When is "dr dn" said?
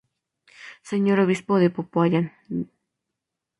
2.49-2.71